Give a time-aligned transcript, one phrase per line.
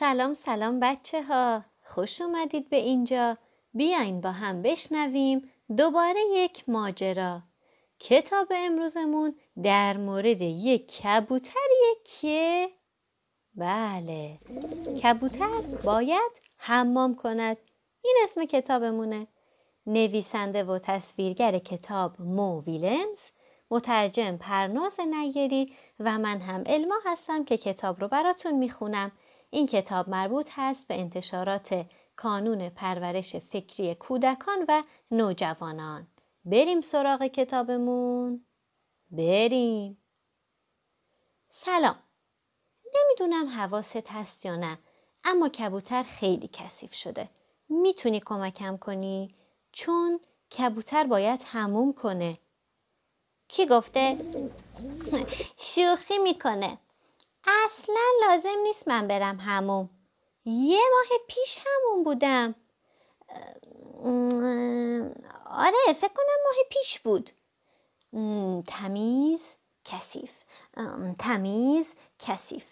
[0.00, 3.38] سلام سلام بچه ها خوش اومدید به اینجا.
[3.74, 7.42] بیاین با هم بشنویم دوباره یک ماجرا.
[7.98, 12.68] کتاب امروزمون در مورد یک کبوتریه که
[13.54, 14.38] بله
[15.02, 17.56] کبوتر باید حمام کند.
[18.04, 19.26] این اسم کتابمونه.
[19.86, 23.20] نویسنده و تصویرگر کتاب مو ویلمز
[23.70, 29.12] مترجم پرناز نیری و من هم علما هستم که کتاب رو براتون می‌خونم.
[29.50, 31.86] این کتاب مربوط هست به انتشارات
[32.16, 36.06] کانون پرورش فکری کودکان و نوجوانان.
[36.44, 38.46] بریم سراغ کتابمون.
[39.10, 40.02] بریم.
[41.50, 41.96] سلام.
[42.94, 44.78] نمی‌دونم حواست هست یا نه
[45.24, 47.28] اما کبوتر خیلی کثیف شده.
[47.68, 49.34] می‌تونی کمکم کنی؟
[49.72, 50.20] چون
[50.58, 52.38] کبوتر باید هموم کنه.
[53.48, 54.16] کی گفته؟
[55.74, 56.78] شوخی می‌کنه.
[57.66, 59.90] اصلا لازم نیست من برم هموم.
[60.44, 62.54] یه ماه پیش همون بودم.
[65.50, 67.30] آره فکر کنم ماه پیش بود.
[68.66, 69.42] تمیز
[69.84, 70.30] کثیف.
[71.18, 72.64] تمیز کثیف.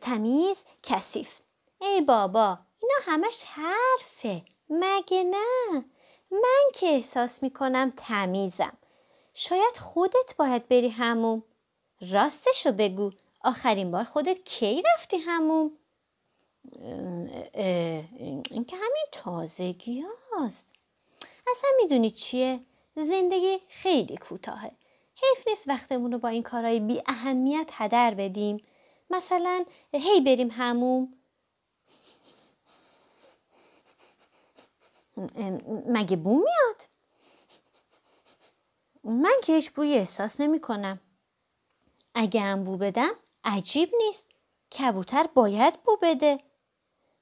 [0.00, 1.40] تمیز کثیف.
[1.80, 4.42] ای بابا اینا همش حرفه.
[4.70, 5.84] مگه نه؟
[6.30, 8.78] من که احساس می‌کنم تمیزم.
[9.34, 11.42] شاید خودت باید بری هموم.
[12.12, 13.10] راستشو بگو.
[13.40, 15.72] آخرین بار خودت کی رفتی هموم
[18.50, 20.72] این که همین تازگی هاست.
[21.22, 22.60] اصلا می‌دونی چیه؟
[22.96, 24.72] زندگی خیلی کوتاهه.
[25.14, 28.64] حیف نیست وقتمون رو با این کارهای بی اهمیت هدر بدیم.
[29.10, 31.14] مثلا هی بریم هموم
[35.86, 36.82] مگه بو میاد؟
[39.04, 41.00] من که هیچ بوی احساس نمی کنم
[42.14, 43.12] اگه هم بو بدم
[43.44, 44.26] عجیب نیست.
[44.78, 46.40] کبوتر باید بو بده.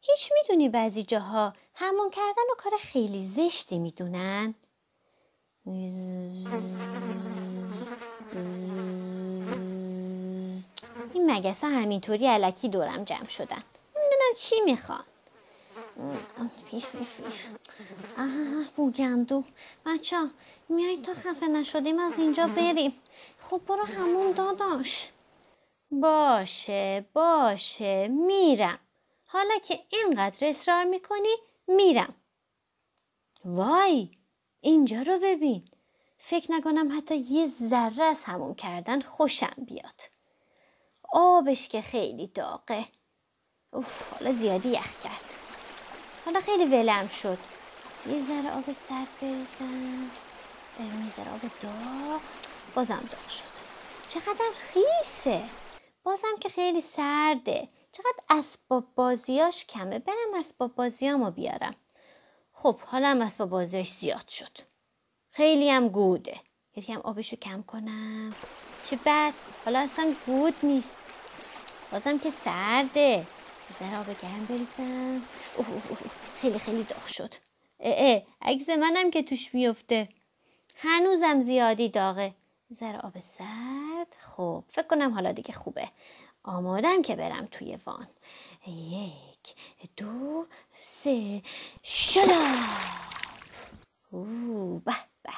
[0.00, 4.54] هیچ می‌دونی بعضی جاها همون کردن و کار خیلی زشتی می‌دونن.
[11.14, 13.62] این مگس ها همینطوری علکی دورم جمع شدن.
[13.96, 15.04] نمی‌دونم چی می‌خوان.
[16.70, 17.46] بیف بیف بیف.
[18.18, 19.44] آه بوگندو
[19.86, 20.16] بچه
[21.04, 22.92] تا خفه نشدیم از اینجا بریم.
[23.40, 25.10] خب برو همون داداش.
[25.90, 28.78] باشه باشه میرم.
[29.26, 31.36] حالا که اینقدر اصرار می‌کنی
[31.68, 32.14] میرم.
[33.44, 34.10] وای
[34.60, 35.68] اینجا رو ببین.
[36.18, 40.00] فکر نکنم حتی یه ذره از همون کردن خوشم بیاد.
[41.12, 42.86] آبش که خیلی داغه.
[43.72, 45.24] اوف حالا زیادی یخ کرد.
[46.24, 47.38] حالا خیلی ولم شد.
[48.06, 50.10] یه ذره آب سرد بریزم
[50.78, 52.20] یه ذره آب داغ.
[52.74, 53.54] بازم داغ شد.
[54.08, 55.42] چقدر خیسه.
[56.14, 57.68] بازم که خیلی سرده.
[57.92, 61.74] چقدر اسباب بازیاش کمه؟ برم اسباب بازیامو بیارم.
[62.52, 64.58] خب حالا هم اسباب بازیاش زیاد شد.
[65.30, 66.40] خیلی هم گوده.
[66.76, 68.34] یکی هم آبشو کم کنم.
[68.84, 69.32] چه بد.
[69.64, 70.96] حالا اصلا گود نیست.
[71.92, 73.26] بازم که سرده.
[73.80, 75.22] ذره آب گرم بریزم.
[75.56, 75.98] اوه اوه
[76.40, 77.34] خیلی خیلی داغ شد.
[77.80, 78.22] اه اه.
[78.42, 80.08] عکس منم که توش میفته
[80.76, 82.34] هنوزم زیادی داغه.
[82.72, 84.16] ذره آب سرد.
[84.20, 85.88] خب فکر کنم حالا دیگه خوبه.
[86.44, 88.08] آمادم که برم توی وان.
[88.66, 89.54] یک
[89.96, 90.46] دو
[90.78, 91.42] سه.
[91.82, 92.56] شلا!
[94.84, 95.32] به به.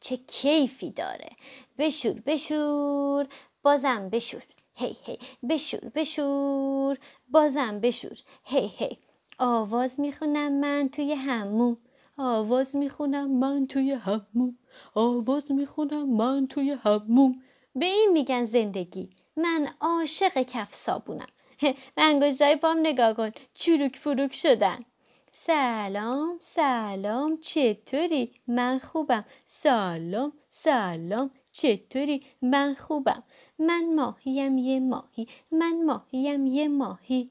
[0.00, 1.30] چه کیفی داره.
[1.78, 3.26] بشور بشور.
[3.62, 4.42] بازم بشور.
[4.74, 5.18] هی هی.
[5.50, 6.98] بشور بشور.
[7.28, 8.18] بازم بشور.
[8.44, 8.98] هی هی.
[9.38, 11.76] آواز می‌خونم من توی هموم.
[12.18, 14.57] آواز می‌خونم من توی هموم.
[14.94, 17.42] آواز می‌خونم من توی هموم
[17.74, 19.10] به این میگن زندگی.
[19.36, 21.26] من عاشق کف صابونم.
[21.96, 23.30] انگشتای پام نگاه کن.
[23.54, 24.84] چروک پروک شدن.
[25.32, 29.24] سلام سلام چطوری؟ من خوبم.
[29.46, 33.22] سلام سلام چطوری؟ من خوبم.
[33.58, 35.28] من ماهیم یه ماهی.
[35.50, 37.30] من ماهیم یه ماهی.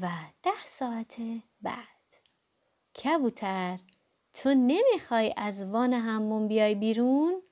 [0.00, 0.08] و
[0.42, 1.14] ده ساعت
[1.62, 1.86] بعد.
[3.04, 3.78] کبوتر.
[4.32, 7.42] تو نمی‌خوای از وان همون بیای بیرون؟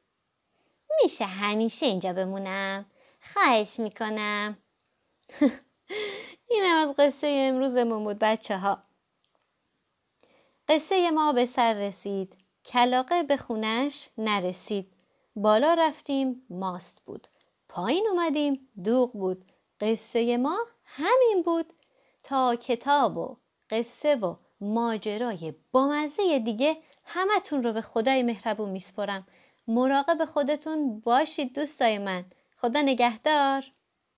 [1.02, 2.86] میشه همیشه اینجا بمونم.
[3.32, 4.58] خواهش می‌کنم.
[6.50, 8.82] اینم از قصه امروزمون بود بچه ها
[10.68, 12.36] قصه ما به سر رسید.
[12.64, 14.92] کلاقه به خونش نرسید.
[15.36, 17.28] بالا رفتیم ماست بود.
[17.68, 19.44] پایین اومدیم دوغ بود.
[19.80, 21.72] قصه ما همین بود.
[22.22, 23.36] تا کتاب و
[23.70, 29.26] قصه و ماجرای بامزه دیگه همتون رو به خدای مهربون میسپرم.
[29.68, 32.24] مراقب خودتون باشید دوستای من.
[32.56, 33.64] خدا نگهدار.